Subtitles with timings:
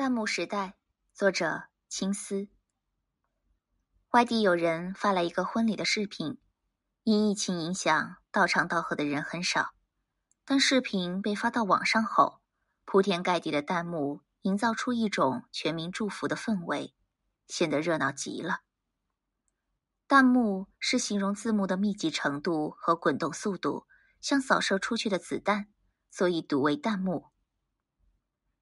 [0.00, 0.78] 弹幕时代，
[1.12, 2.48] 作者青丝。
[4.12, 6.40] 外地有人发来一个婚礼的视频，
[7.02, 9.74] 因疫情影响，到场道贺的人很少。
[10.46, 12.40] 当视频被发到网上后，
[12.86, 16.94] 铺天盖地的弹幕营造出一种全民祝福的氛围，
[17.46, 18.60] 显得热闹极了。
[20.06, 23.86] 弹幕是形容字幕的密集程度和滚动速度，
[24.22, 25.68] 像扫射出去的子弹，
[26.10, 27.29] 所以读为弹幕。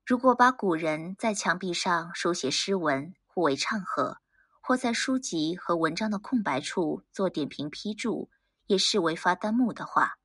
[0.09, 4.17] 如果把古人在墙壁上书写诗文互为唱和，
[4.63, 8.31] 或在书籍和文章的空白处做点评批注，
[8.69, 10.17] 也视为发弹幕的话，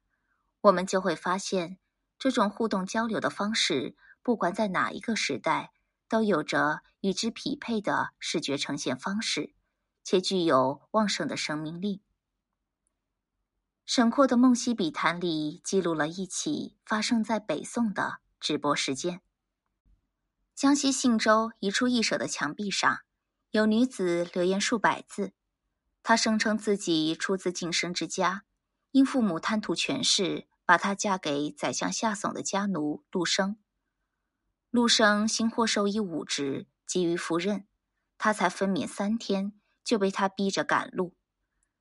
[0.62, 1.80] 我们就会发现，
[2.17, 5.73] 这种互动交流的方式，不管在哪一个时代，
[6.07, 9.54] 都有着与之匹配的视觉呈现方式，
[10.02, 12.02] 且具有旺盛的生命力。
[13.85, 19.20] 沈括的《梦溪笔谈》里记录了一起发生在北宋的直播事件。
[20.55, 22.99] 江西信州一处义舍的墙壁上，
[23.49, 25.34] 有女子留言数百字。
[26.04, 28.43] 她声称自己出自晋升之家，
[28.91, 33.57] 因父母贪图权势，把她嫁给宰相夏竦的家奴陆生。
[34.70, 37.65] 陆生新获授以武职，急于赴任，
[38.18, 41.15] 他才分娩三天，就被他逼着赶路。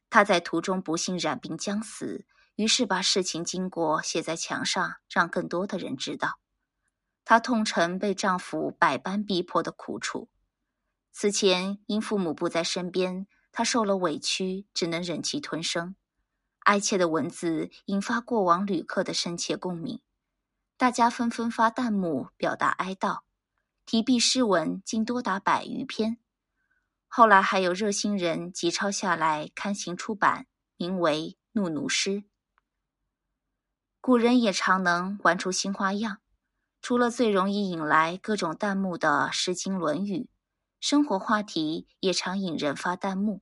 [0.09, 6.39] 他在途中不幸染病将死，于是把事情经过写在墙上，让更多的人知道。
[7.25, 10.29] 她痛陈被丈夫百般逼迫的苦楚。
[11.13, 15.95] 此前因父母不在身边，她受了委屈，只能忍气吞声。
[16.61, 20.01] 哀切的文字引发过往旅客的深切共鸣，
[20.77, 23.23] 大家纷纷发弹幕表达哀悼。
[23.85, 26.19] 提笔诗文竟多达百余篇。
[27.09, 32.11] 后来还有热心人集抄下来刊行出版，名为《怒奴诗》。
[34.01, 36.22] 古人也常能玩出新花样。
[36.83, 40.19] 除了最容易引来各种弹幕的《诗经》《论语》，
[40.81, 43.41] 生活话题也常引人发弹幕。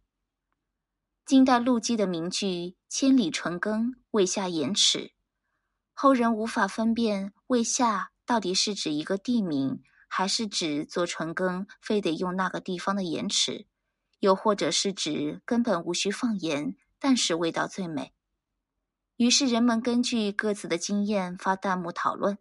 [1.25, 5.13] 晋代陆机的名句“千里纯耕，未下盐池”，
[5.95, 13.67] 后人无法分辨“未下”到底是指一个地名，还是指做纯耕非得用那个地方的盐池，
[14.19, 18.13] 又或者是指根本无需放盐，但是味道最美。
[19.17, 22.37] 于是人们根据各自的经验发弹幕讨论。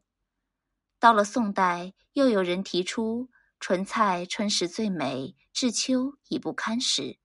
[1.00, 7.18] 到了宋代，又有人提出“纯菜春时最美，至秋已不堪食”，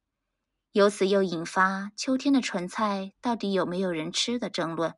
[0.70, 4.94] 由此又引发秋天的纯菜到底有没有人吃的争论。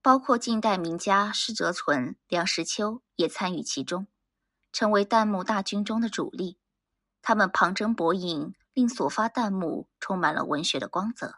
[0.00, 4.06] 包括近代名家施哲存、梁实秋也参与其中，
[4.72, 6.56] 成为弹幕大军中的主力。
[7.20, 11.34] 他们旁征博引，令所发弹幕充满了文学的光泽。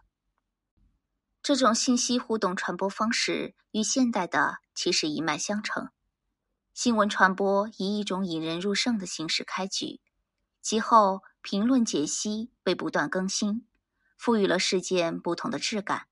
[1.42, 5.90] 这种信息互动传播方式与现代的其实一脉相承。
[6.72, 10.00] 新闻传播以一种引人入胜的形式开局，
[10.62, 13.66] 其后评论解析被不断更新，
[14.16, 16.06] 赋予了事件不同的质感。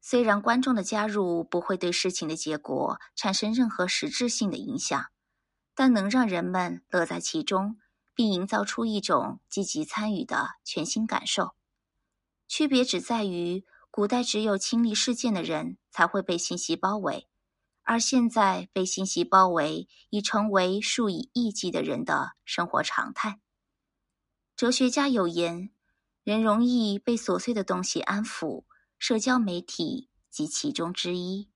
[0.00, 5.06] 虽然观众的加入不会对事情的结果产生任何实质性的影响，
[5.74, 7.76] 但能让人们乐在其中，
[8.14, 11.54] 并营造出一种积极参与的全新感受。
[12.46, 17.26] 区别只在于，古代只有亲历事件的人才会被信息包围。
[17.86, 23.40] 而现在被信息包围，已成为数以亿计的人的生活常态。
[24.56, 25.70] 哲学家有言
[26.24, 28.64] ：“人容易被琐碎的东西安抚，
[28.98, 31.48] 社交媒体及其中之一。”